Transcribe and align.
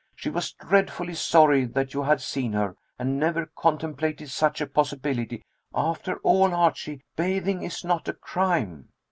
She 0.15 0.31
was 0.31 0.53
dreadfully 0.53 1.13
sorry 1.13 1.63
that 1.65 1.93
you 1.93 2.01
had 2.01 2.21
seen 2.21 2.53
her, 2.53 2.75
and 2.97 3.19
never 3.19 3.45
contemplated 3.55 4.31
such 4.31 4.59
a 4.59 4.65
possibility. 4.65 5.43
After 5.75 6.17
all, 6.21 6.55
Archie, 6.55 7.03
bathing 7.15 7.61
is 7.61 7.83
not 7.85 8.07
a 8.07 8.13
crime." 8.13 8.89